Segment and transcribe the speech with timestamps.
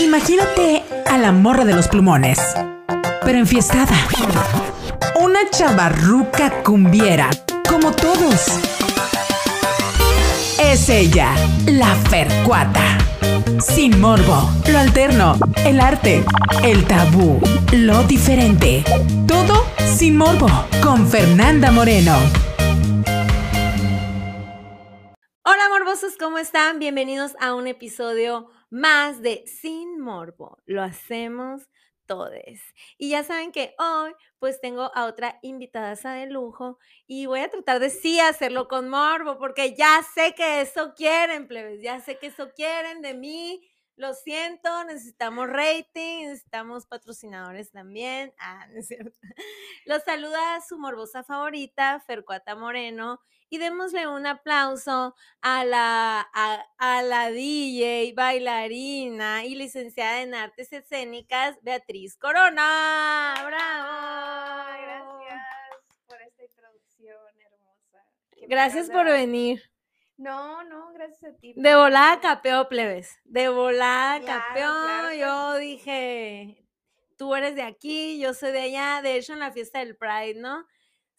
[0.00, 2.38] Imagínate a la morra de los plumones,
[3.22, 3.94] pero enfiestada.
[5.20, 7.28] Una chavarruca cumbiera,
[7.68, 8.46] como todos.
[10.58, 11.34] Es ella,
[11.66, 12.96] la Fercuata.
[13.60, 16.24] Sin morbo, lo alterno, el arte,
[16.64, 17.38] el tabú,
[17.72, 18.82] lo diferente.
[19.28, 20.48] Todo sin morbo,
[20.82, 22.16] con Fernanda Moreno.
[25.44, 26.78] Hola morbosos, ¿cómo están?
[26.78, 30.58] Bienvenidos a un episodio más de Sin Morbo.
[30.66, 31.68] Lo hacemos
[32.06, 32.30] todos.
[32.98, 37.50] Y ya saben que hoy pues tengo a otra invitada de lujo y voy a
[37.50, 42.18] tratar de sí hacerlo con morbo porque ya sé que eso quieren, plebes, ya sé
[42.18, 43.69] que eso quieren de mí.
[44.00, 48.32] Lo siento, necesitamos rating, necesitamos patrocinadores también.
[48.38, 49.12] Ah, no es cierto.
[49.84, 57.30] Los saluda su morbosa favorita, Fercuata Moreno, y démosle un aplauso a la, a, la
[57.30, 63.34] DJ, bailarina y licenciada en artes escénicas, Beatriz Corona.
[63.44, 65.18] ¡Bravo!
[65.26, 68.06] gracias por esta introducción hermosa.
[68.48, 69.69] Gracias por venir.
[70.20, 71.54] No, no, gracias a ti.
[71.56, 73.18] De volada capeó, plebes.
[73.24, 75.14] De volada capeó.
[75.18, 76.62] yo dije,
[77.16, 79.00] tú eres de aquí, yo soy de allá.
[79.02, 80.66] De hecho, en la fiesta del Pride, ¿no?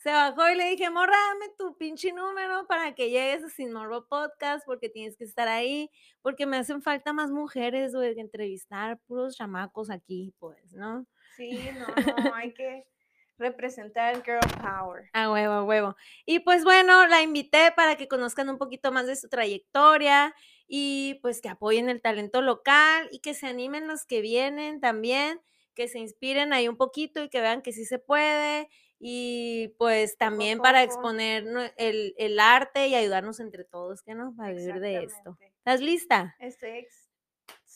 [0.02, 3.72] se bajó y le dije, morra, dame tu pinche número para que llegues a Sin
[3.72, 5.92] Morbo Podcast, porque tienes que estar ahí,
[6.24, 11.06] porque me hacen falta más mujeres, güey, que entrevistar puros chamacos aquí, pues, ¿no?
[11.38, 11.94] Sí, no, no,
[12.36, 12.88] hay que
[13.38, 15.10] representar el girl power.
[15.14, 15.96] A huevo, a huevo.
[16.26, 20.34] Y pues bueno, la invité para que conozcan un poquito más de su trayectoria
[20.68, 25.42] y pues que apoyen el talento local y que se animen los que vienen también,
[25.76, 28.70] que se inspiren ahí un poquito y que vean que sí se puede
[29.04, 31.44] y pues también para exponer
[31.76, 35.38] el, arte y ayudarnos entre todos, que nos va a vivir de esto.
[35.58, 36.36] ¿Estás lista?
[36.40, 36.88] Estoy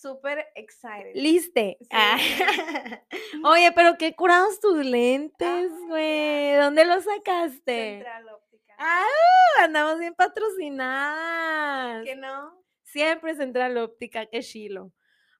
[0.06, 1.14] súper excited.
[1.16, 1.78] ¿Liste?
[1.90, 2.18] Ah.
[3.44, 6.56] Oye, pero qué curados tus lentes, güey.
[6.58, 8.04] ¿Dónde los sacaste?
[8.04, 8.76] Central Óptica.
[8.78, 12.06] Ah, andamos bien patrocinadas.
[12.06, 12.64] ¿Que no?
[12.84, 14.92] Siempre Central Óptica, qué chilo.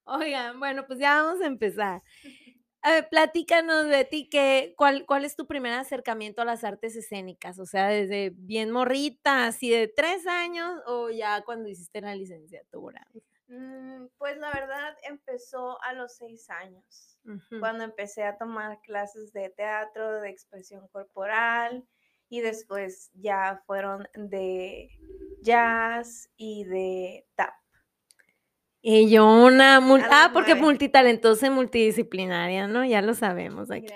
[0.06, 2.02] Oigan, bueno, pues ya vamos a empezar.
[3.12, 7.60] platícanos de ti, que, ¿cuál, ¿cuál es tu primer acercamiento a las artes escénicas?
[7.60, 13.08] O sea, desde bien morrita, así de tres años o ya cuando hiciste la licenciatura.
[13.48, 17.20] Mm, pues la verdad empezó a los seis años,
[17.60, 21.88] cuando empecé a tomar clases de teatro, de expresión corporal
[22.30, 24.90] y después ya fueron de
[25.42, 27.54] jazz y de tap.
[28.82, 32.86] Y yo una, ah, porque multitalentosa y multidisciplinaria, ¿no?
[32.86, 33.94] Ya lo sabemos aquí.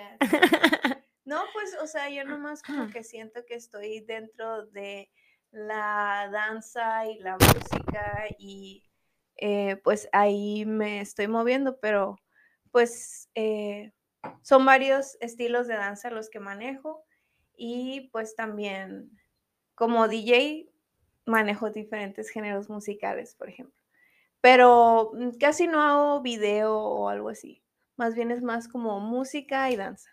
[1.30, 5.12] No, pues, o sea, yo nomás como que siento que estoy dentro de
[5.52, 8.89] la danza y la música y
[9.40, 12.16] eh, pues ahí me estoy moviendo, pero
[12.70, 13.92] pues eh,
[14.42, 17.04] son varios estilos de danza los que manejo
[17.56, 19.10] y pues también
[19.74, 20.70] como DJ
[21.26, 23.80] manejo diferentes géneros musicales, por ejemplo
[24.40, 27.62] pero mm, casi no hago video o algo así.
[27.96, 30.10] Más bien es más como música y danza.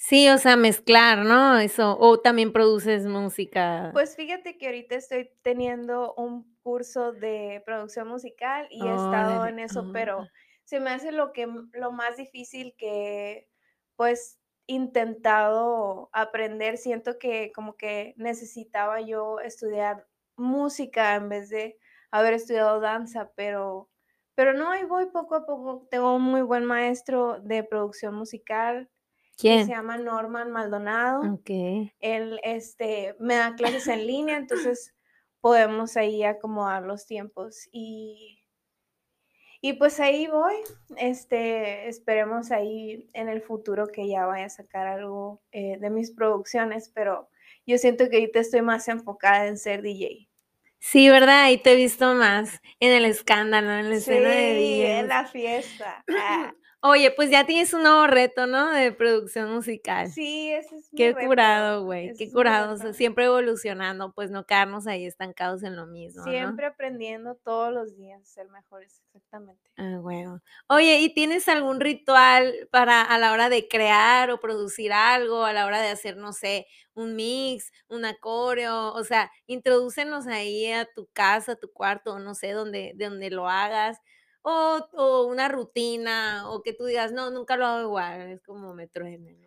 [0.00, 1.58] Sí, o sea, mezclar, ¿no?
[1.58, 3.90] Eso, o también produces música.
[3.92, 9.58] Pues fíjate que ahorita estoy teniendo un curso de producción musical y he estado en
[9.58, 10.24] eso, pero
[10.64, 13.48] se me hace lo que lo más difícil que
[13.96, 14.38] pues
[14.68, 21.76] intentado aprender, siento que como que necesitaba yo estudiar música en vez de
[22.12, 23.90] haber estudiado danza, pero,
[24.36, 25.88] pero no, ahí voy poco a poco.
[25.90, 28.88] Tengo un muy buen maestro de producción musical.
[29.38, 29.66] ¿Quién?
[29.66, 31.20] se llama Norman Maldonado.
[31.34, 31.50] Ok.
[32.00, 34.94] Él este, me da clases en línea, entonces
[35.40, 38.44] podemos ahí acomodar los tiempos y,
[39.60, 40.56] y pues ahí voy.
[40.96, 46.10] Este, esperemos ahí en el futuro que ya vaya a sacar algo eh, de mis
[46.10, 47.30] producciones, pero
[47.64, 50.28] yo siento que ahorita estoy más enfocada en ser DJ.
[50.80, 51.50] Sí, ¿verdad?
[51.50, 55.26] Y te he visto más en el escándalo, en la escena de Sí, en la
[55.26, 56.04] fiesta.
[56.80, 58.70] Oye, pues ya tienes un nuevo reto, ¿no?
[58.70, 60.12] De producción musical.
[60.12, 62.14] Sí, ese es mi Qué curado, güey.
[62.16, 62.76] Qué curado.
[62.92, 66.22] siempre evolucionando, pues no quedarnos ahí estancados en lo mismo.
[66.22, 69.68] Siempre aprendiendo todos los días, ser mejores, exactamente.
[69.76, 70.40] Ah, bueno.
[70.68, 75.52] Oye, ¿y tienes algún ritual para a la hora de crear o producir algo, a
[75.52, 78.92] la hora de hacer, no sé, un mix, un coreo?
[78.92, 83.30] O sea, introdúcenos ahí a tu casa, a tu cuarto, no sé, donde, de donde
[83.30, 83.98] lo hagas
[84.42, 88.86] o, una rutina, o que tú digas, no, nunca lo hago igual, es como me
[88.86, 89.38] truene.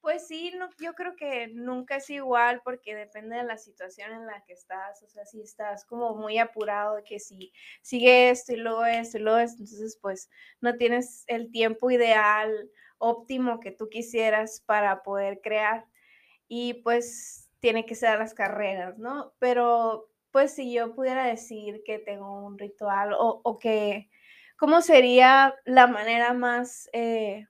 [0.00, 4.26] Pues sí, no, yo creo que nunca es igual porque depende de la situación en
[4.26, 5.02] la que estás.
[5.02, 7.52] O sea, si estás como muy apurado, que si
[7.82, 10.30] sigue esto y luego esto y luego esto, entonces pues
[10.60, 15.86] no tienes el tiempo ideal, óptimo que tú quisieras para poder crear.
[16.48, 19.34] Y pues tiene que ser las carreras, ¿no?
[19.38, 24.08] Pero pues si yo pudiera decir que tengo un ritual o, o que,
[24.58, 26.90] ¿cómo sería la manera más...
[26.92, 27.46] Eh,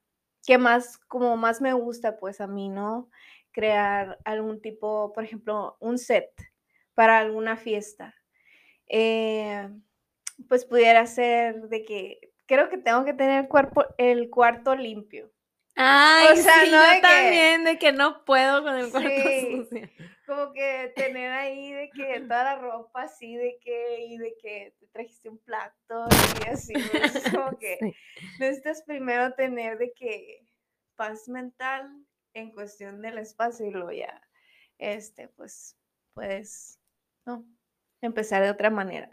[0.49, 3.11] que más, como más me gusta, pues a mí, ¿no?
[3.53, 6.31] Crear algún tipo, por ejemplo, un set
[6.95, 8.15] para alguna fiesta.
[8.87, 9.69] Eh,
[10.49, 15.31] pues pudiera ser de que creo que tengo que tener el, cuerpo, el cuarto limpio.
[15.75, 19.89] Ay, sí, yo también, de que no puedo con el cuarto sucio.
[20.29, 24.75] Como que tener ahí de que toda la ropa así, de que, y de que
[24.79, 26.07] te trajiste un plato
[26.45, 27.79] y así, es como que
[28.39, 30.47] necesitas primero tener de que
[30.97, 32.05] paz mental
[32.35, 34.21] en cuestión del espacio y luego ya,
[34.77, 35.79] este, pues,
[36.13, 36.79] puedes,
[37.25, 37.47] ¿no?
[38.03, 39.11] Empezar de otra manera.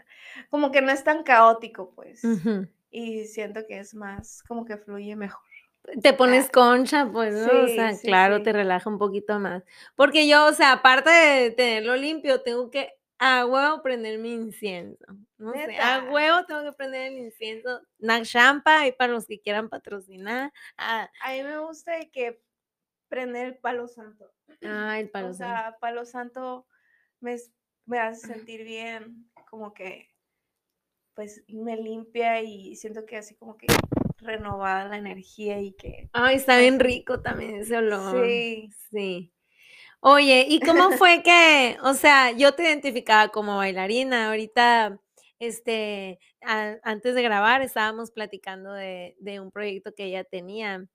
[0.50, 2.22] Como que no es tan caótico, pues.
[2.90, 5.45] Y siento que es más, como que fluye mejor
[6.02, 7.64] te pones concha, pues, ¿no?
[7.64, 9.62] o sea, claro, te relaja un poquito más.
[9.94, 15.06] Porque yo, o sea, aparte de tenerlo limpio, tengo que a huevo prender mi incienso.
[15.38, 17.80] No sé, a huevo tengo que prender el incienso.
[18.22, 20.52] Champa, y para los que quieran patrocinar.
[20.76, 21.10] Ah.
[21.22, 22.40] A mí me gusta que
[23.08, 24.32] prender el palo santo.
[24.62, 25.44] Ah, el palo santo.
[25.44, 26.66] O sea, palo santo
[27.20, 27.36] me,
[27.86, 30.10] me hace sentir bien, como que
[31.14, 33.66] pues me limpia y siento que así como que
[34.18, 36.08] renovada la energía y que...
[36.12, 38.26] Ay, está bien rico también ese olor.
[38.26, 38.70] Sí.
[38.90, 39.32] Sí.
[40.00, 45.00] Oye, ¿y cómo fue que, o sea, yo te identificaba como bailarina, ahorita,
[45.38, 50.86] este, antes de grabar estábamos platicando de, un proyecto que ella tenía,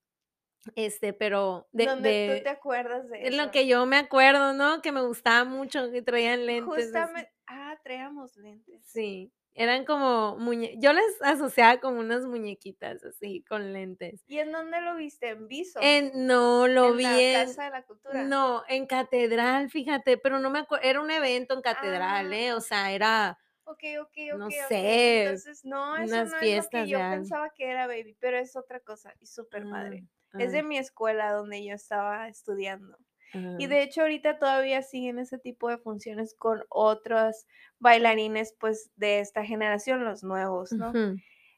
[0.76, 3.36] este, pero de, ¿Dónde tú te acuerdas de eso?
[3.36, 4.82] lo que yo me acuerdo, ¿no?
[4.82, 6.86] Que me gustaba mucho que traían lentes.
[6.86, 8.82] Justamente, ah, traíamos lentes.
[8.86, 9.34] Sí.
[9.54, 14.24] Eran como muñe yo les asociaba como unas muñequitas así con lentes.
[14.28, 15.30] ¿Y en dónde lo viste?
[15.30, 15.80] ¿En Viso?
[15.82, 18.24] En, no, lo vi en Casa de la Cultura.
[18.24, 22.54] No, en Catedral, fíjate, pero no me acuerdo, era un evento en Catedral, ¿eh?
[22.54, 22.62] O ah.
[22.62, 23.38] sea, era
[23.72, 24.40] Ok, ok, ok.
[24.40, 25.24] No sé.
[25.24, 28.80] Entonces, no, eso no es lo que yo pensaba que era Baby, pero es otra
[28.80, 30.06] cosa y súper padre.
[30.34, 30.64] Ah, es de ah.
[30.64, 32.98] mi escuela donde yo estaba estudiando.
[33.34, 37.46] Y de hecho ahorita todavía siguen ese tipo de funciones con otros
[37.80, 40.92] bailarines pues de esta generación, los nuevos, ¿no?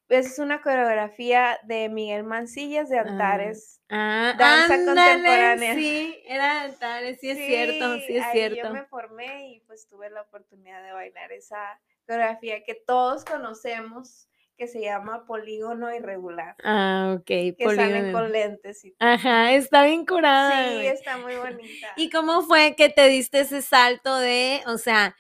[0.10, 3.82] Es una coreografía de Miguel Mancillas de ah, Antares.
[3.90, 5.74] Ah, danza contemporánea.
[5.74, 8.68] Sí, era Antares, sí es cierto, sí es ahí cierto.
[8.68, 14.28] Yo me formé y pues tuve la oportunidad de bailar esa coreografía que todos conocemos
[14.58, 16.56] que se llama polígono irregular.
[16.64, 17.26] Ah, ok.
[17.26, 18.86] Que salen con lentes.
[18.86, 20.70] Y Ajá, está bien curada.
[20.70, 21.88] Sí, está muy bonita.
[21.98, 25.16] ¿Y cómo fue que te diste ese salto de, o sea,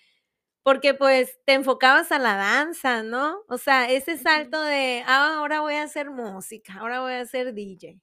[0.63, 3.43] porque pues te enfocabas a la danza, ¿no?
[3.47, 7.53] O sea, ese salto de, ah, ahora voy a hacer música, ahora voy a hacer
[7.53, 7.99] DJ.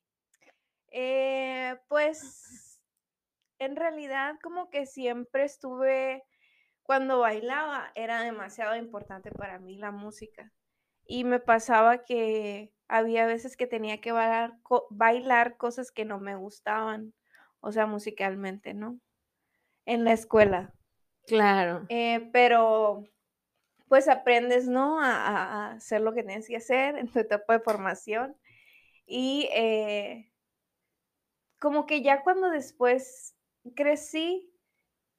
[0.93, 2.81] Eh, pues,
[3.59, 6.25] en realidad como que siempre estuve,
[6.83, 10.53] cuando bailaba, era demasiado importante para mí la música
[11.11, 14.59] y me pasaba que había veces que tenía que bailar,
[14.91, 17.15] bailar cosas que no me gustaban,
[17.59, 19.01] o sea, musicalmente, ¿no?
[19.87, 20.73] En la escuela.
[21.27, 21.85] Claro.
[21.89, 23.03] Eh, pero
[23.89, 25.03] pues aprendes, ¿no?
[25.03, 28.37] A, hacer lo que tienes que hacer en tu etapa de formación.
[29.05, 30.31] Y eh,
[31.59, 33.37] como que ya cuando después
[33.75, 34.49] crecí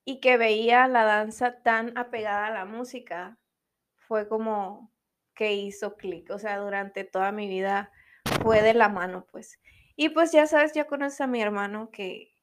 [0.06, 3.38] y que veía la danza tan apegada a la música,
[3.98, 4.90] fue como,
[5.34, 7.92] que hizo clic, o sea, durante toda mi vida
[8.42, 9.60] fue de la mano, pues.
[9.96, 12.34] Y pues ya sabes, ya conoces a mi hermano que,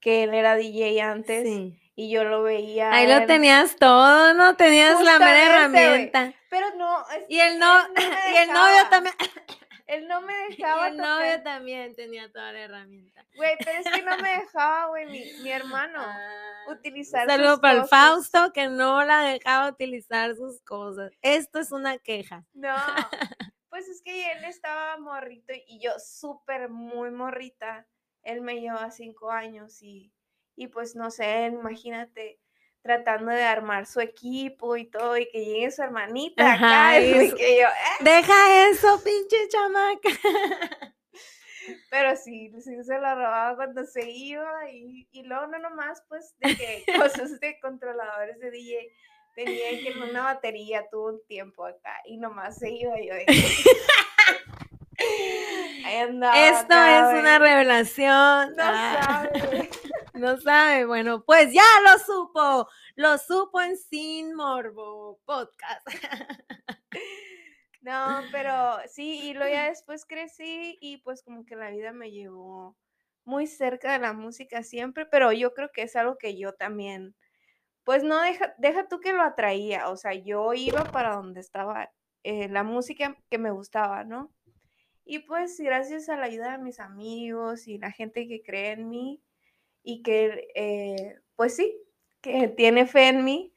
[0.00, 1.46] que él era DJ antes
[1.96, 2.92] y yo lo veía.
[2.92, 4.56] Ahí lo tenías todo, ¿no?
[4.56, 6.32] Tenías la mera herramienta.
[6.50, 7.04] Pero no.
[7.28, 7.72] y el no,
[8.32, 9.14] y el novio también.
[9.86, 10.88] Él no me dejaba.
[10.88, 13.26] Y el novio también tenía toda la herramienta.
[13.36, 17.82] Güey, pero es que no me dejaba, güey, mi, mi hermano ah, utilizar Saludo para
[17.82, 21.12] el Fausto que no la dejaba utilizar sus cosas.
[21.22, 22.44] Esto es una queja.
[22.52, 22.74] No,
[23.68, 27.86] pues es que él estaba morrito y yo súper muy morrita.
[28.22, 30.12] Él me lleva cinco años y,
[30.56, 32.40] y pues no sé, imagínate
[32.84, 37.58] tratando de armar su equipo y todo, y que llegue su hermanita acá, y que
[37.60, 37.96] yo, eh".
[38.00, 40.10] Deja eso, pinche chamaca.
[41.90, 46.34] Pero sí, sí se lo robaba cuando se iba, y, y luego no nomás, pues,
[46.38, 48.92] de que cosas de controladores de DJ,
[49.34, 53.14] tenía que una batería tuvo un tiempo acá, y nomás se iba yo.
[55.86, 58.54] Ahí andaba Esto acá, es una revelación.
[58.56, 59.70] No Ah, sabe.
[60.14, 60.84] No sabe.
[60.86, 62.68] Bueno, pues ya lo supo.
[62.94, 65.86] Lo supo en Sin Morbo Podcast.
[67.84, 72.10] No, pero sí, y luego ya después crecí y pues como que la vida me
[72.10, 72.78] llevó
[73.24, 77.14] muy cerca de la música siempre, pero yo creo que es algo que yo también,
[77.84, 81.90] pues no deja, deja tú que lo atraía, o sea, yo iba para donde estaba
[82.22, 84.32] eh, la música que me gustaba, ¿no?
[85.04, 88.88] Y pues gracias a la ayuda de mis amigos y la gente que cree en
[88.88, 89.22] mí
[89.84, 91.76] y que, eh, pues sí,
[92.20, 93.52] que tiene fe en mí,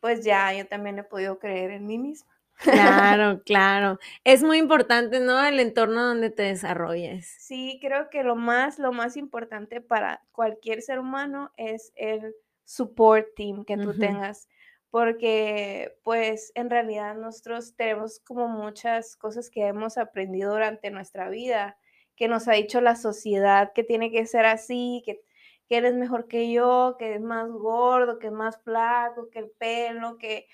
[0.00, 2.30] pues ya yo también he podido creer en mí misma.
[3.18, 3.98] Claro, claro.
[4.22, 5.44] Es muy importante, ¿no?
[5.44, 7.26] El entorno donde te desarrolles.
[7.40, 13.26] Sí, creo que lo más, lo más importante para cualquier ser humano es el support
[13.34, 14.48] team que tú tengas,
[14.90, 21.76] porque pues en realidad nosotros tenemos como muchas cosas que hemos aprendido durante nuestra vida,
[22.14, 25.20] que nos ha dicho la sociedad que tiene que ser así, que,
[25.68, 29.50] que eres mejor que yo, que es más gordo, que es más flaco, que el
[29.50, 30.46] pelo, que,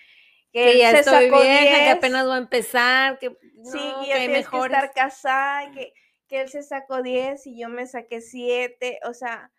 [0.52, 1.95] que, ya se estoy sacó vieja, que 10.
[1.97, 5.93] apenas voy a empezar, que Sí, no, que que ya que estar casada, que,
[6.26, 9.00] que él se sacó 10 y yo me saqué 7.
[9.05, 9.52] O sea,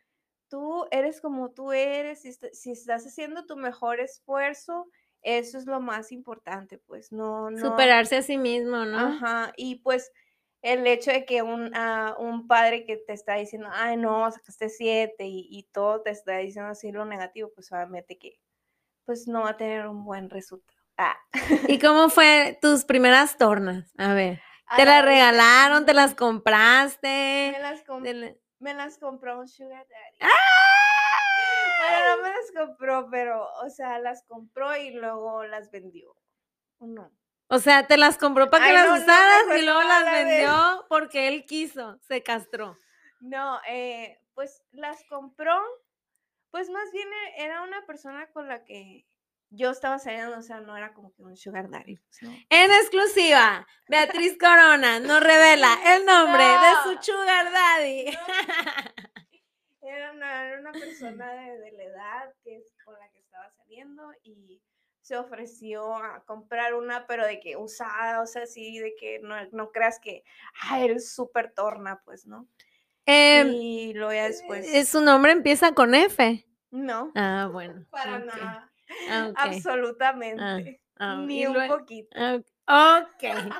[0.48, 4.88] tú eres como tú eres, si, si estás haciendo tu mejor esfuerzo,
[5.22, 7.70] eso es lo más importante, pues no, no.
[7.70, 8.98] Superarse a sí mismo, ¿no?
[8.98, 10.12] Ajá, y pues
[10.62, 14.70] el hecho de que un, ah, un padre que te está diciendo, ay, no, sacaste
[14.70, 18.40] 7 y, y todo te está diciendo así lo negativo, pues obviamente que
[19.06, 20.80] pues no va a tener un buen resultado.
[20.98, 21.18] Ah.
[21.68, 23.92] ¿Y cómo fue tus primeras tornas?
[23.98, 24.40] A ver,
[24.76, 25.86] ¿te las regalaron?
[25.86, 27.56] ¿Te las Me compraste?
[27.60, 30.18] las, com- Te la- me las compró un sugar daddy.
[30.22, 30.28] ¡Ah!
[31.80, 36.16] Bueno, no me las compró, pero, o sea, las compró y luego las vendió.
[36.78, 37.12] ¿O no?
[37.54, 40.86] O sea, te las compró para que Ay, las no, usaras y luego las vendió
[40.88, 42.78] porque él quiso, se castró.
[43.20, 45.60] No, eh, pues las compró,
[46.50, 49.06] pues más bien e- era una persona con la que
[49.50, 51.98] yo estaba saliendo, o sea, no era como que un sugar daddy.
[51.98, 52.30] pues, ¿no?
[52.50, 58.06] En exclusiva, Beatriz Corona nos revela el nombre de su sugar daddy.
[59.84, 63.50] Era una, era una persona de, de la edad que es con la que estaba
[63.52, 64.62] saliendo y
[65.02, 69.36] se ofreció a comprar una, pero de que usada, o sea, así, de que no,
[69.52, 70.24] no creas que,
[70.64, 72.48] ah, eres súper torna, pues, ¿no?
[73.06, 76.46] Em, y luego ya después, su nombre empieza con F.
[76.70, 77.86] no, Ah, bueno.
[77.90, 78.72] para nada,
[79.10, 82.10] ah, ok, absolutamente, ah, ni un poquito.
[82.68, 83.54] ah, Ok.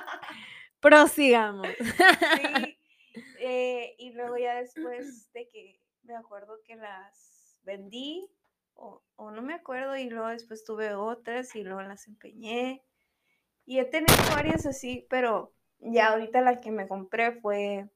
[0.80, 1.68] Prosigamos.
[1.78, 1.82] Sí,
[3.40, 8.28] eh, y luego ya después de que me acuerdo que las vendí,
[8.82, 12.82] o, no me acuerdo, y luego después tuve otras y luego las empeñé.
[13.64, 17.88] Y he tenido varias así, pero ya ahorita la que me compré fue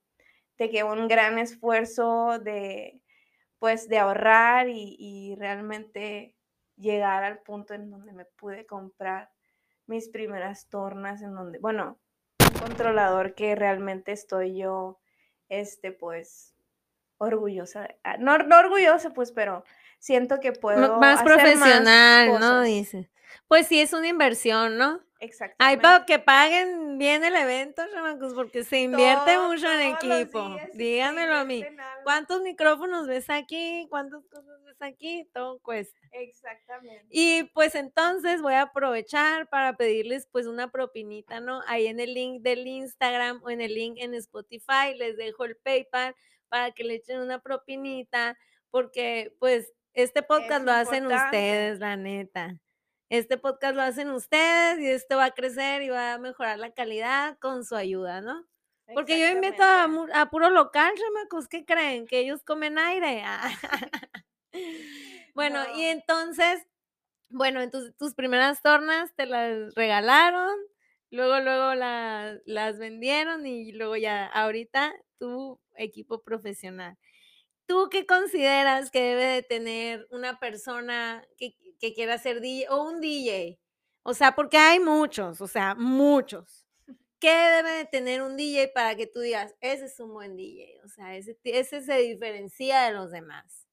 [0.58, 3.02] de que un gran esfuerzo de,
[3.58, 6.34] pues, de ahorrar y, y realmente
[6.76, 9.30] llegar al punto en donde me pude comprar
[9.86, 11.98] mis primeras tornas, en donde, bueno,
[12.40, 15.00] un controlador que realmente estoy yo,
[15.48, 16.55] este, pues,
[17.18, 17.88] orgullosa.
[18.04, 19.64] ah, No, no orgullosa, pues, pero
[19.98, 22.62] siento que puedo más hacer profesional, ¿no?
[22.62, 23.10] Dice.
[23.48, 25.00] Pues sí, es una inversión, ¿no?
[25.18, 25.82] Ay, Exactamente.
[25.82, 30.56] para que paguen bien el evento, chamacos, porque se invierte Todo- mucho en equipo.
[30.74, 31.64] Díganmelo a mí.
[32.04, 33.86] ¿Cuántos micrófonos ves aquí?
[33.88, 35.26] ¿Cuántas cosas ves aquí?
[35.32, 35.98] Todo cuesta.
[36.12, 37.06] Exactamente.
[37.10, 41.62] Y pues entonces voy a aprovechar para pedirles pues una propinita, ¿no?
[41.66, 45.56] Ahí en el link del Instagram o en el link en Spotify les dejo el
[45.56, 46.14] PayPal
[46.48, 48.38] para que le echen una propinita
[48.70, 51.36] porque pues este podcast lo hacen importante.
[51.38, 52.60] ustedes, la neta.
[53.08, 56.72] Este podcast lo hacen ustedes y esto va a crecer y va a mejorar la
[56.72, 58.44] calidad con su ayuda, ¿no?
[58.94, 62.06] Porque yo invito a, a puro local, chamacos, ¿qué creen?
[62.06, 63.22] Que ellos comen aire.
[65.34, 65.88] bueno, y No.
[65.90, 66.66] entonces,
[67.28, 70.54] bueno, entonces tus primeras tornas te las regalaron,
[71.10, 76.96] luego, luego la- las vendieron y luego ya, ahorita tu equipo profesional.
[77.66, 82.82] ¿Tú qué consideras que debe de tener una persona que, que quiera ser DJ o
[82.84, 83.58] un DJ?
[84.02, 86.66] O sea, porque hay muchos, o sea, muchos.
[87.18, 90.80] ¿Qué debe de tener un DJ para que tú digas, ese es un buen DJ?
[90.84, 93.66] O sea, ese, ese se diferencia de los demás.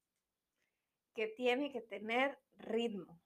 [1.13, 3.19] Que tiene que tener ritmo.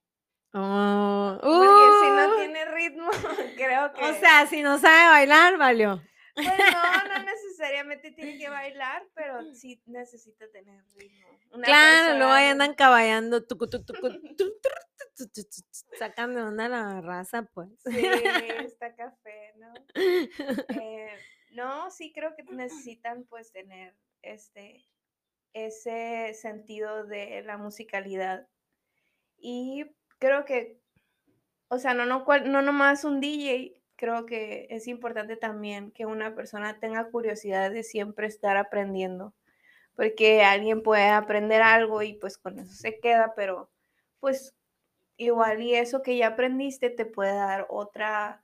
[0.54, 1.58] Oh, Porque
[2.02, 3.10] si no uh, tiene ritmo,
[3.56, 4.04] creo que.
[4.04, 6.02] O sea, si no sabe bailar, valió.
[6.38, 11.28] Pues no, no necesariamente tiene que bailar, pero sí necesita tener ritmo.
[11.52, 14.70] Una Claro, luego ahí andan caballando, tucu, tu, tucu, tu, tu, tu,
[15.16, 17.70] tu, tu, tu, sacan de onda la raza, pues.
[17.86, 17.90] Sí,
[18.72, 19.74] está café, ¿no?
[20.82, 21.10] Eh,
[21.52, 24.86] no, sí creo que necesitan pues tener este,
[25.54, 28.48] ese sentido de la musicalidad.
[29.40, 29.86] Y
[30.20, 30.80] creo que,
[31.70, 36.06] o sea, no, no, cual- no nomás un DJ, creo que es importante también que
[36.06, 39.34] una persona tenga curiosidad de siempre estar aprendiendo,
[39.96, 43.70] porque alguien puede aprender algo y pues con eso se queda, pero
[44.20, 44.56] pues
[45.18, 48.44] igual y eso que ya aprendiste te puede dar otra,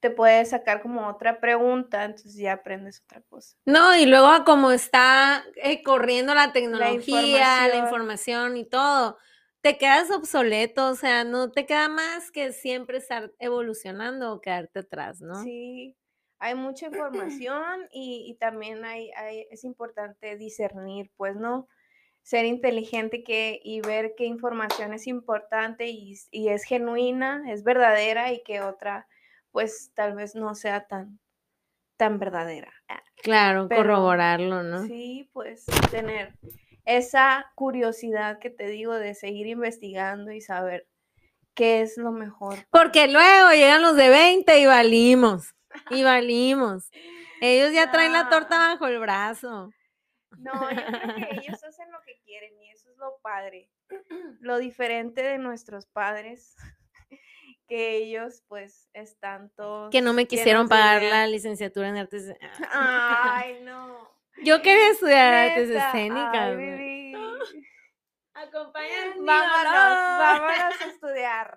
[0.00, 3.56] te puede sacar como otra pregunta, entonces ya aprendes otra cosa.
[3.66, 7.84] No, y luego como está eh, corriendo la tecnología, la información.
[7.84, 9.18] información y todo,
[9.64, 14.80] te quedas obsoleto, o sea, no te queda más que siempre estar evolucionando o quedarte
[14.80, 15.42] atrás, ¿no?
[15.42, 15.96] Sí,
[16.38, 21.66] hay mucha información y, y también hay, hay- es importante discernir, pues, ¿no?
[22.22, 28.34] Ser inteligente que, y ver qué información es importante y, y es genuina, es verdadera
[28.34, 29.08] y que otra,
[29.50, 31.20] pues, tal vez no sea tan,
[31.96, 32.70] tan verdadera.
[33.22, 34.86] Claro, Pero, corroborarlo, ¿no?
[34.86, 36.34] Sí, pues, tener
[36.84, 40.86] esa curiosidad que te digo de seguir investigando y saber
[41.54, 42.58] qué es lo mejor.
[42.70, 45.54] Porque luego llegan los de 20 y valimos,
[45.90, 46.90] y valimos.
[47.40, 49.70] Ellos ya traen la torta bajo el brazo.
[50.38, 53.70] No, yo creo que ellos hacen lo que quieren y eso es lo padre.
[54.40, 56.56] Lo diferente de nuestros padres,
[57.68, 59.90] que ellos pues están todos...
[59.90, 62.34] Que no me quisieron pagar la licenciatura en artes.
[62.70, 64.13] Ay, no.
[64.42, 66.56] Yo quería estudiar artes escénicas.
[68.34, 69.14] Acompáñame.
[69.20, 71.56] Vámonos, vámonos a estudiar.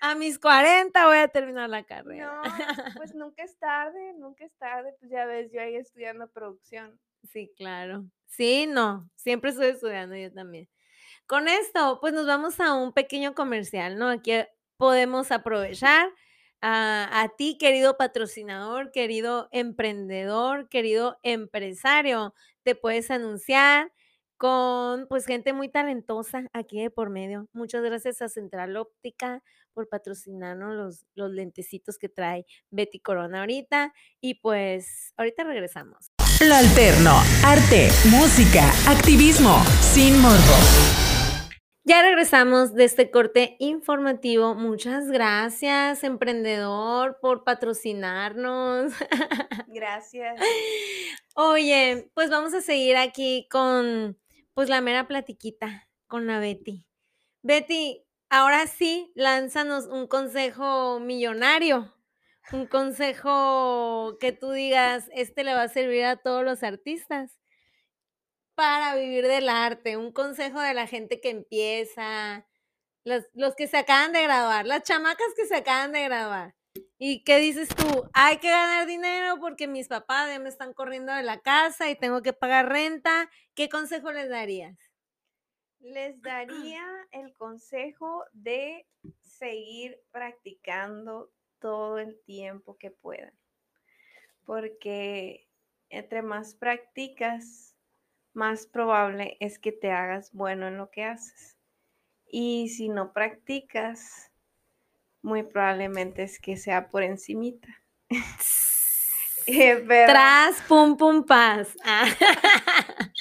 [0.00, 2.42] A mis 40 voy a terminar la carrera.
[2.42, 4.94] No, pues nunca es tarde, nunca es tarde.
[4.98, 6.98] Pues ya ves, yo ahí estudiando producción.
[7.30, 8.04] Sí, claro.
[8.26, 10.68] Sí, no, siempre estoy estudiando yo también.
[11.26, 14.08] Con esto, pues nos vamos a un pequeño comercial, ¿no?
[14.08, 14.32] Aquí
[14.76, 16.10] podemos aprovechar
[16.66, 23.92] a, ti, querido patrocinador, querido emprendedor, querido empresario, te puedes anunciar
[24.38, 27.48] con pues gente muy talentosa aquí de por medio.
[27.52, 29.42] Muchas gracias a Central Óptica
[29.74, 33.92] por patrocinarnos los, los lentecitos que trae Betty Corona ahorita.
[34.20, 36.10] Y pues ahorita regresamos.
[36.40, 37.12] Lo alterno,
[37.44, 41.03] arte, música, activismo, sin morbo.
[41.86, 44.54] Ya regresamos de este corte informativo.
[44.54, 48.94] Muchas gracias, emprendedor, por patrocinarnos.
[49.68, 50.40] Gracias.
[51.34, 54.18] Oye, pues vamos a seguir aquí con
[54.54, 56.86] pues la mera platiquita con la Betty.
[57.42, 61.94] Betty, ahora sí, lánzanos un consejo millonario.
[62.50, 67.38] Un consejo que tú digas, este le va a servir a todos los artistas
[68.54, 72.46] para vivir del arte, un consejo de la gente que empieza,
[73.04, 76.54] los, los que se acaban de graduar, las chamacas que se acaban de graduar.
[76.98, 78.08] ¿Y qué dices tú?
[78.14, 81.96] Hay que ganar dinero porque mis papás ya me están corriendo de la casa y
[81.96, 83.30] tengo que pagar renta.
[83.54, 84.76] ¿Qué consejo les darías?
[85.80, 88.86] Les daría el consejo de
[89.20, 93.32] seguir practicando todo el tiempo que puedan,
[94.44, 95.48] porque
[95.88, 97.73] entre más practicas,
[98.34, 101.56] más probable es que te hagas bueno en lo que haces.
[102.26, 104.30] Y si no practicas,
[105.22, 107.68] muy probablemente es que sea por encimita.
[109.46, 111.76] Eh, pero- Tras, pum, pum, paz.
[111.84, 112.06] Ah.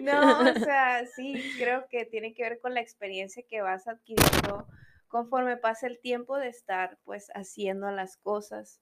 [0.00, 4.66] No, o sea, sí, creo que tiene que ver con la experiencia que vas adquiriendo
[5.08, 8.80] conforme pasa el tiempo de estar pues haciendo las cosas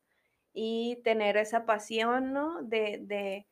[0.52, 2.62] y tener esa pasión, ¿no?
[2.62, 3.46] De, de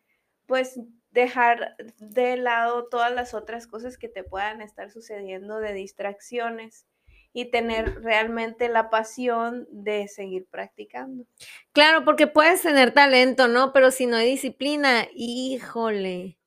[0.47, 0.79] pues
[1.11, 6.87] dejar de lado todas las otras cosas que te puedan estar sucediendo de distracciones
[7.33, 11.25] y tener realmente la pasión de seguir practicando.
[11.73, 13.73] Claro, porque puedes tener talento, ¿no?
[13.73, 16.39] Pero si no hay disciplina, híjole.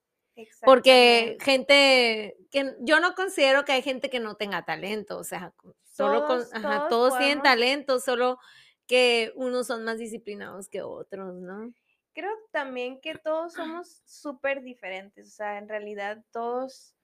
[0.66, 5.54] Porque gente que yo no considero que hay gente que no tenga talento, o sea,
[5.92, 8.40] solo con, Todos- ajá, todos todos tienen talento, solo
[8.88, 11.72] que unos son más disciplinados que otros, ¿no?
[12.14, 16.96] Creo también que todos somos súper diferentes, o sea, en realidad todos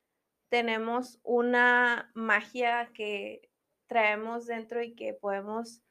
[0.50, 3.50] tenemos una magia que
[3.88, 5.82] traemos dentro y que podemos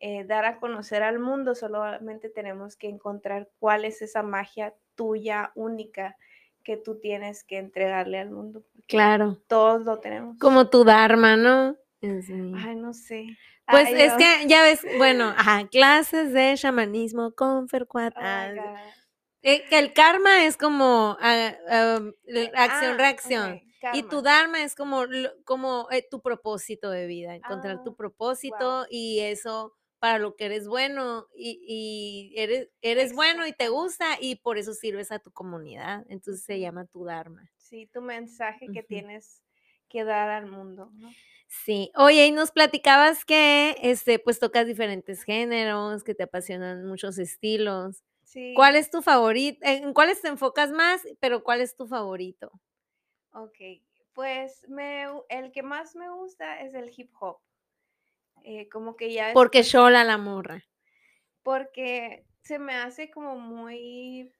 [0.00, 5.52] eh, dar a conocer al mundo, solamente tenemos que encontrar cuál es esa magia tuya
[5.54, 6.16] única
[6.62, 8.62] que tú tienes que entregarle al mundo.
[8.86, 9.38] Claro.
[9.48, 10.38] Todos lo tenemos.
[10.38, 11.76] Como tu Dharma, ¿no?
[12.00, 13.26] Ay, no sé.
[13.68, 18.14] Pues Ay, es que ya ves, bueno, ajá, clases de chamanismo con Fercuat.
[18.16, 18.50] Oh ah,
[19.42, 23.52] eh, que el karma es como ah, ah, l- Ah, acción-reacción.
[23.54, 24.22] ok, Y tu.
[24.22, 25.04] Dharma es como,
[25.44, 28.86] como eh, tu propósito de vida, encontrar Ah, tu propósito wow.
[28.90, 34.16] y eso para lo que eres bueno y, y eres, eres bueno y te gusta
[34.20, 36.04] y por eso sirves a tu comunidad.
[36.08, 37.50] Entonces se llama tu Dharma.
[37.56, 39.42] Sí, tu mensaje que tienes
[39.88, 41.10] que dar al mundo, ¿no?
[41.48, 41.90] Sí.
[41.96, 48.04] Oye, y nos platicabas que este, pues tocas diferentes géneros, que te apasionan muchos estilos.
[48.22, 48.52] Sí.
[48.54, 49.58] ¿Cuál es tu favorito?
[49.62, 51.00] ¿En cuáles te enfocas más?
[51.20, 52.52] Pero ¿cuál es tu favorito?
[53.32, 53.56] Ok,
[54.12, 57.38] pues me, el que más me gusta es el hip hop.
[58.44, 60.62] Eh, como que ya Porque Shola la morra.
[61.42, 64.30] porque se me hace como muy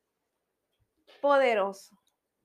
[1.20, 1.97] poderoso.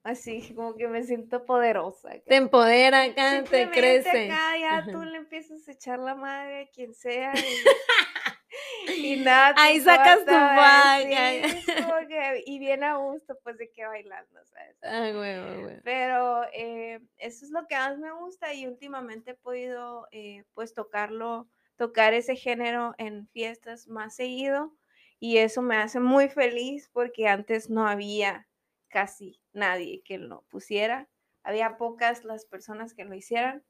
[0.04, 2.10] Así, como que me siento poderosa.
[2.10, 2.24] acá.
[2.28, 4.32] Te empodera acá, te crece.
[4.32, 4.92] acá ya Ajá.
[4.92, 9.54] tú le empiezas a echar la madre a quien sea y, y nada.
[9.58, 11.63] Ahí sacas tu sí,
[12.46, 15.16] y bien a gusto, pues de que bailando, ¿sabes?
[15.16, 15.80] Huevo.
[15.86, 20.74] Pero eh, eso es lo que más me gusta y últimamente he podido eh, pues
[20.74, 24.76] tocarlo, tocar ese género en fiestas más seguido
[25.18, 28.48] y eso me hace muy feliz porque antes no había
[28.93, 31.10] casi nadie que lo pusiera,
[31.43, 33.63] había pocas las personas que lo hicieran,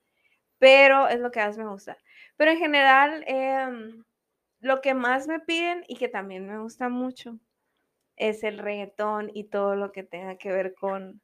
[0.59, 1.97] pero es lo que más me gusta.
[2.38, 4.03] Pero en general, em,
[4.59, 7.39] lo que más me piden y que también me gusta mucho
[8.15, 11.21] es el reggaetón y todo lo que tenga que ver con,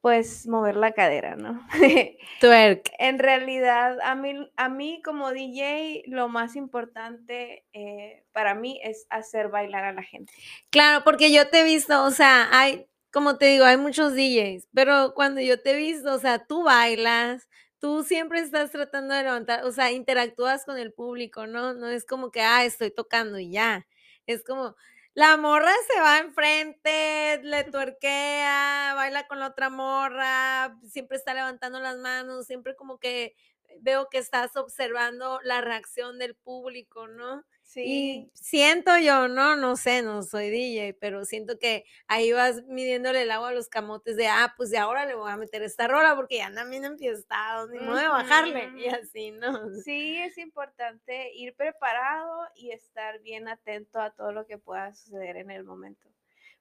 [0.00, 1.60] pues, mover la cadera, ¿no?
[2.40, 2.90] Twerk.
[2.98, 9.06] en realidad, a mí, a mí como DJ, lo más importante eh, para mí es
[9.10, 10.32] hacer bailar a la gente.
[10.70, 14.68] Claro, porque yo te he visto, o sea, hay, como te digo, hay muchos DJs,
[14.74, 19.22] pero cuando yo te he visto, o sea, tú bailas, tú siempre estás tratando de
[19.24, 21.74] levantar, o sea, interactúas con el público, ¿no?
[21.74, 23.86] No es como que, ah, estoy tocando y ya.
[24.26, 24.76] Es como,
[25.14, 31.80] la morra se va enfrente, le tuerquea, baila con la otra morra, siempre está levantando
[31.80, 33.34] las manos, siempre como que
[33.80, 37.44] veo que estás observando la reacción del público, ¿no?
[37.76, 43.22] Y siento yo, no, no sé, no soy DJ, pero siento que ahí vas midiéndole
[43.22, 45.86] el agua a los camotes de, ah, pues de ahora le voy a meter esta
[45.86, 49.68] rola porque ya andan bien enfiestados, ni modo de bajarle, y así, ¿no?
[49.84, 55.36] Sí, es importante ir preparado y estar bien atento a todo lo que pueda suceder
[55.36, 56.08] en el momento.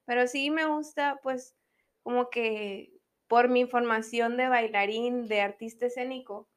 [0.06, 1.56] Pero sí me gusta, pues,
[2.04, 2.92] como que
[3.28, 6.50] por mi formación de bailarín, de artista escénico,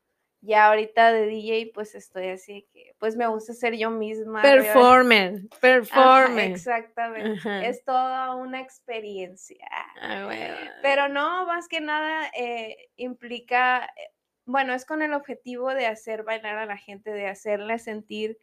[0.43, 4.41] ya ahorita de DJ, pues estoy así que, pues me gusta ser yo misma.
[4.43, 6.51] Performer, Ajá, performer.
[6.53, 7.39] exactamente.
[7.39, 7.65] Ajá.
[7.67, 9.67] Es toda una experiencia.
[10.01, 10.57] Ah, bueno.
[10.83, 14.11] Pero no, más que nada eh, implica, eh,
[14.47, 18.39] bueno, es con el objetivo de hacer bailar a la gente, de hacerle sentir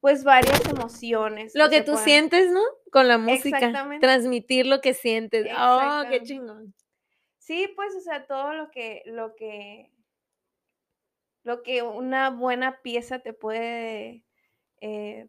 [0.00, 1.52] pues varias emociones.
[1.56, 2.60] Lo que tú puedan- sientes, ¿no?
[2.92, 3.58] Con la música.
[3.58, 4.06] Exactamente.
[4.06, 5.46] Transmitir lo que sientes.
[5.58, 6.72] Oh, qué chingón.
[7.38, 9.90] Sí, pues, o sea, todo lo que, lo que,
[11.48, 14.24] lo que una buena pieza te puede
[14.82, 15.28] eh,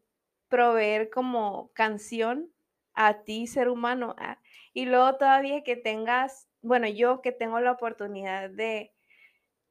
[0.50, 2.52] proveer como canción
[2.94, 4.16] a ti, ser humano.
[4.20, 4.42] ah,
[4.74, 8.94] Y luego todavía que tengas, bueno, yo que tengo la oportunidad de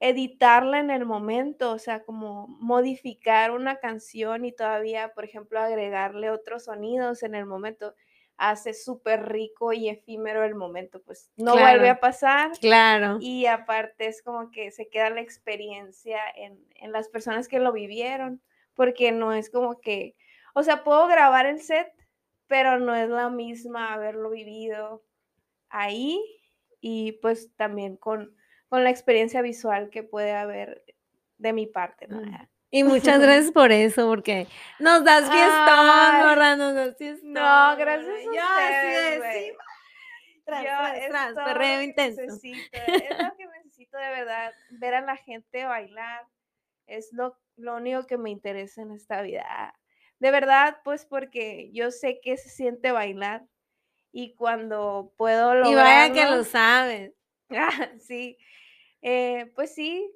[0.00, 6.30] editarla en el momento, o sea, como modificar una canción y todavía, por ejemplo, agregarle
[6.30, 7.94] otros sonidos en el momento,
[8.38, 12.52] hace súper rico y efímero el momento, pues no vuelve a pasar.
[12.60, 13.18] Claro.
[13.20, 17.72] Y aparte es como que se queda la experiencia en, en las personas que lo
[17.72, 18.40] vivieron,
[18.74, 20.14] porque no es como que,
[20.54, 21.92] o sea, puedo grabar el set,
[22.46, 25.04] pero no es la misma haberlo vivido
[25.68, 26.22] ahí
[26.80, 28.36] y pues también con,
[28.68, 30.84] con la experiencia visual que puede haber
[31.38, 32.20] de mi parte, ¿no?
[32.20, 32.48] Mm.
[32.70, 34.46] Y muchas gracias por eso, porque
[34.78, 35.86] nos das fiestón,
[36.26, 37.32] morra, nos das fiestón.
[37.32, 39.46] No, gracias a Yo ustedes, de, güey.
[39.50, 39.56] sí,
[40.44, 40.68] tras, Yo
[41.08, 42.20] tras, tras, perreo lo intenso.
[42.22, 46.26] necesito, Es lo que necesito de verdad, ver a la gente bailar.
[46.86, 49.74] Es lo, lo único que me interesa en esta vida.
[50.18, 53.44] De verdad, pues porque yo sé que se siente bailar
[54.12, 55.74] y cuando puedo Y lograrlo.
[55.82, 57.12] vaya que lo sabes.
[57.50, 58.36] Ah, sí.
[59.00, 60.10] Eh, pues sí,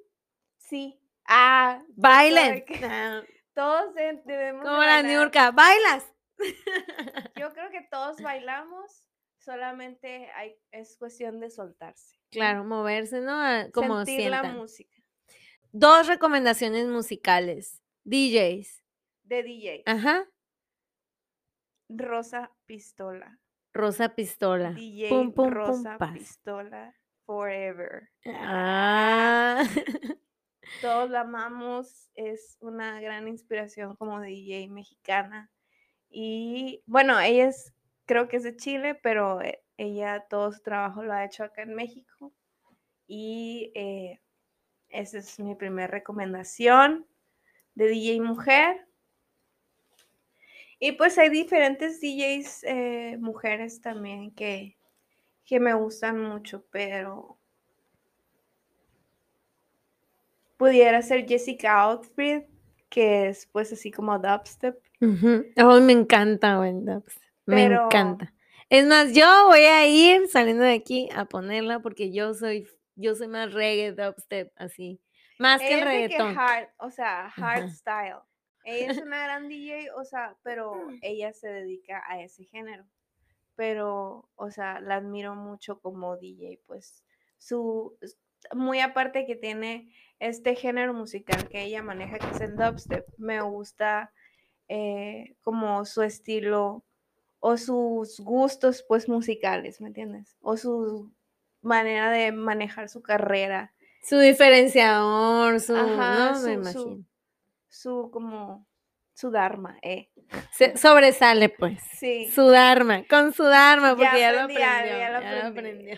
[0.57, 0.99] sí.
[1.27, 2.63] Ah, Bailen.
[2.83, 3.21] Ah,
[3.53, 5.01] todos de- debemos de Como la.
[5.03, 6.05] Niurka, ¿bailas?
[7.37, 9.07] Yo creo que todos bailamos,
[9.37, 12.17] solamente hay, es cuestión de soltarse.
[12.31, 13.33] Claro, moverse, ¿no?
[13.39, 14.57] Ah, Como Sentir la sientan.
[14.59, 14.95] música
[15.71, 17.81] Dos recomendaciones musicales.
[18.05, 18.83] DJs.
[19.23, 19.83] de DJ.
[19.85, 20.25] Ajá.
[21.89, 23.39] Rosa Pistola.
[23.73, 24.71] Rosa Pistola.
[24.71, 26.13] DJ Pum, pum, pum, Rosa paz.
[26.13, 26.93] Pistola
[27.25, 28.09] Forever.
[28.25, 29.63] Ah.
[30.81, 35.49] Todos la amamos, es una gran inspiración como DJ mexicana.
[36.09, 37.73] Y bueno, ella es,
[38.05, 41.63] creo que es de Chile, pero eh, ella todo su trabajo lo ha hecho acá
[41.63, 42.33] en México.
[43.07, 44.19] Y eh,
[44.89, 47.07] esa es mi primera recomendación
[47.75, 48.87] de DJ mujer.
[50.79, 54.77] Y pues hay diferentes DJs eh, mujeres también que,
[55.45, 57.39] que me gustan mucho, pero
[60.63, 62.45] pudiera ser Jessica Outfit,
[62.89, 64.77] que es pues así como dubstep.
[65.01, 65.45] Ujú.
[65.57, 67.21] Ay, me encanta, güey, dubstep.
[67.45, 68.33] Me Pero- encanta.
[68.69, 73.13] Es más, yo voy a ir saliendo de aquí a ponerla porque yo soy, yo
[73.13, 75.01] soy más reggae, dubstep, así.
[75.37, 76.37] Más que el de que reggaetón.
[76.39, 77.67] hard, o sea, hard Ajá.
[77.69, 78.15] style.
[78.63, 82.85] Ella es una gran DJ, o sea, pero ella se dedica a ese género.
[83.55, 87.03] Pero, o sea, la admiro mucho como DJ, pues
[87.37, 87.97] su,
[88.55, 89.91] muy aparte que tiene
[90.27, 94.11] este género musical que ella maneja, que es el dubstep, me gusta
[94.67, 96.83] eh, como su estilo
[97.39, 100.37] o sus gustos, pues musicales, ¿me entiendes?
[100.41, 101.11] O su
[101.61, 103.73] manera de manejar su carrera.
[104.03, 107.05] Su diferenciador, su, Ajá, no me su- su- imagino.
[107.69, 108.65] su como
[109.13, 110.09] su dharma, eh.
[110.53, 111.79] Se- sobresale, pues.
[111.99, 112.29] Sí.
[112.31, 114.97] Su dharma, con su dharma, porque ya, lo aprendí aprendió.
[114.97, 115.95] Ya ya lo aprendió.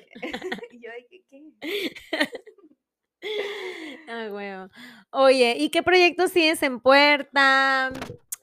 [0.73, 1.43] yo que, ¿qué?
[4.07, 4.69] Ah, huevo.
[5.11, 7.91] Oye, ¿y qué proyectos tienes en puerta?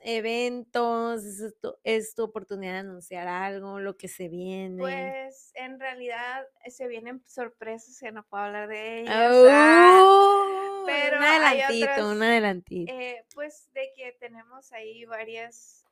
[0.04, 4.76] Eventos, ¿es tu, es tu oportunidad de anunciar algo, lo que se viene.
[4.78, 9.32] Pues en realidad eh, se vienen sorpresas que no puedo hablar de ellas.
[9.48, 12.92] ah, Oh, pero un hay adelantito, otras, un adelantito.
[12.92, 15.84] eh, pues de que tenemos ahí varios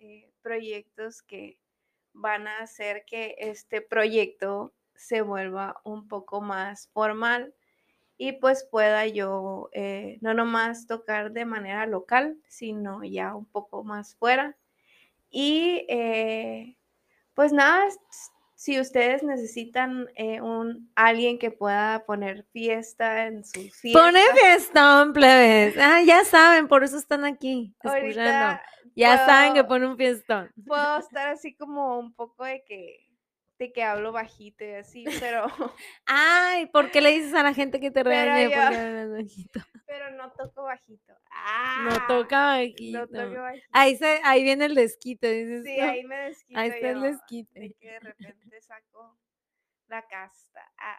[0.43, 1.61] proyectos que
[2.13, 7.55] van a hacer que este proyecto se vuelva un poco más formal
[8.23, 13.83] y pues pueda yo eh, no nomás tocar de manera local, sino ya un poco
[13.83, 14.59] más fuera.
[15.31, 16.77] Y eh,
[17.33, 17.83] pues nada,
[18.55, 23.99] si ustedes necesitan eh, un alguien que pueda poner fiesta en su fiesta.
[23.99, 25.79] Pone fiestón, plebes.
[25.79, 28.61] Ah, ya saben, por eso están aquí, escuchando.
[28.95, 30.53] Ya saben que pone un fiestón.
[30.67, 33.10] puedo estar así como un poco de que
[33.61, 35.45] de que hablo bajito y así, pero
[36.07, 39.61] Ay, ¿por qué le dices a la gente que te regañe yo- porque hablas bajito?
[39.87, 41.13] pero no toco bajito.
[41.13, 43.07] No Ah, toca no bajito.
[43.09, 43.67] toco bajito.
[43.73, 47.03] Ahí, se, ahí viene el desquite, dices Sí, ahí me desquito Ahí está el yo,
[47.03, 47.61] desquite.
[47.61, 49.19] de que de repente saco
[49.89, 50.63] la casta.
[50.79, 50.99] Ah,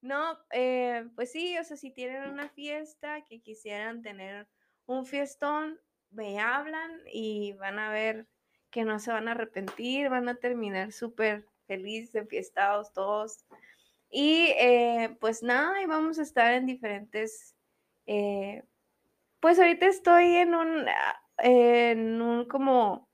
[0.00, 4.46] No, eh, pues sí, o sea, si tienen una fiesta que quisieran tener
[4.86, 8.28] un fiestón, me hablan y van a ver
[8.70, 13.44] que no se van a arrepentir, van a terminar súper felices, enfiestados todos.
[14.10, 17.54] Y eh, pues nada, y vamos a estar en diferentes,
[18.06, 18.62] eh,
[19.40, 20.86] pues ahorita estoy en un,
[21.38, 23.08] en un como,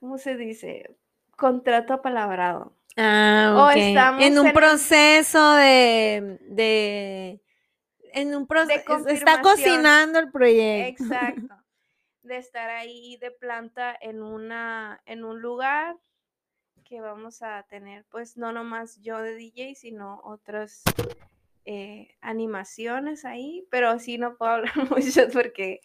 [0.00, 0.96] ¿cómo se dice?
[1.36, 2.74] Contrato apalabrado.
[2.96, 3.76] Ah, O ok.
[3.76, 7.40] estamos en un en proceso de, de
[8.12, 11.04] en un proceso, está cocinando el proyecto.
[11.04, 11.54] Exacto.
[12.22, 15.96] De estar ahí de planta en una, en un lugar
[16.94, 20.84] que vamos a tener, pues no nomás yo de DJ, sino otras
[21.64, 25.80] eh, animaciones ahí, pero sí no puedo hablar mucho porque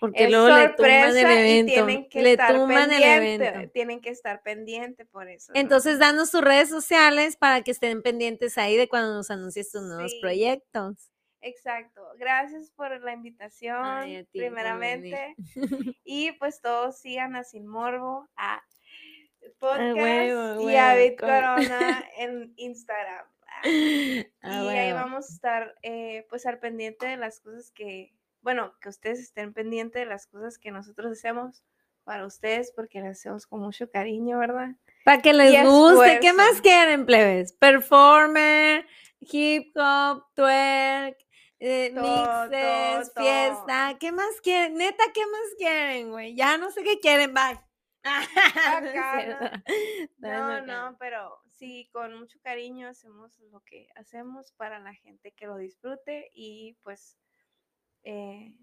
[0.00, 1.72] Porque es luego le tumban el y evento.
[1.72, 3.70] tienen que Le estar tumban el evento.
[3.72, 5.50] tienen que estar pendiente por eso.
[5.54, 5.58] ¿no?
[5.60, 9.80] Entonces, danos tus redes sociales para que estén pendientes ahí de cuando nos anuncies tus
[9.82, 10.20] nuevos Sí.
[10.20, 11.10] proyectos.
[11.40, 12.02] Exacto.
[12.18, 15.34] Gracias por la invitación, Ay, ti primeramente.
[16.04, 18.62] Y pues todos sigan a Sin Morbo, a
[19.64, 23.26] podcast huevo, y a Bit co- Corona en Instagram.
[23.64, 28.12] Ah, Y Ah, ahí vamos a estar eh, pues al pendiente de las cosas que,
[28.42, 31.64] bueno, que ustedes estén pendientes de las cosas que nosotros hacemos
[32.04, 34.72] para ustedes porque las hacemos con mucho cariño, ¿verdad?
[35.04, 36.18] Para que les y guste.
[36.20, 37.54] ¿Qué más quieren, plebes?
[37.54, 38.86] Performer,
[39.20, 41.16] hip hop, twerk,
[41.60, 42.02] eh, Todo,
[42.46, 43.96] mixes, todo, fiesta.
[43.98, 44.74] ¿Qué más quieren?
[44.74, 46.34] Neta, ¿qué más quieren, güey?
[46.34, 47.58] Ya no sé qué quieren, bye.
[48.66, 49.62] Acá.
[50.20, 55.32] Todavía No, no, pero sí, con mucho cariño hacemos lo que hacemos para la gente
[55.32, 57.16] que lo disfrute y pues
[58.02, 58.54] eh,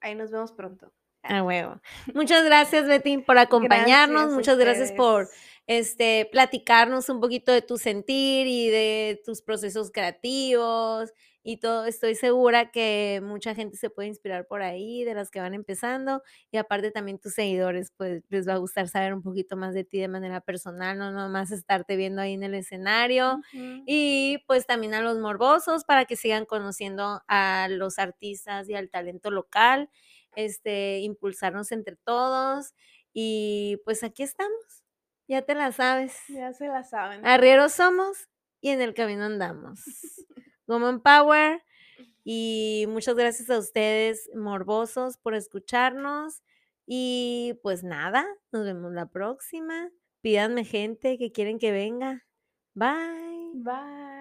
[0.00, 0.92] ahí nos vemos pronto.
[1.22, 1.80] A huevo.
[2.14, 4.22] Muchas gracias, Betty, por acompañarnos.
[4.22, 5.28] Gracias Muchas gracias por
[5.66, 11.12] este, platicarnos un poquito de tu sentir y de tus procesos creativos
[11.48, 11.86] y todo.
[11.86, 16.22] Estoy segura que mucha gente se puede inspirar por ahí, de las que van empezando.
[16.50, 19.82] Y aparte también tus seguidores, pues les va a gustar saber un poquito más de
[19.82, 23.40] ti de manera personal, no nomás estarte viendo ahí en el escenario.
[23.86, 28.90] Y pues también a los morbosos para que sigan conociendo a los artistas y al
[28.90, 29.88] talento local,
[30.36, 32.74] este, impulsarnos entre todos.
[33.14, 34.84] Y pues aquí estamos,
[35.26, 36.14] ya te la sabes.
[36.28, 37.24] Ya se la saben.
[37.26, 38.28] Arrieros somos
[38.60, 39.80] y en el camino andamos.
[40.68, 41.62] Woman Power.
[42.24, 46.42] Y muchas gracias a ustedes, morbosos, por escucharnos.
[46.86, 49.90] Y pues nada, nos vemos la próxima.
[50.20, 52.24] Pídanme gente que quieren que venga.
[52.74, 53.52] Bye.
[53.54, 54.17] Bye.